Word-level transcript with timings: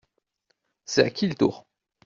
C’est 0.85 1.03
à 1.03 1.11
qui 1.11 1.27
le 1.27 1.35
tour? 1.35 1.67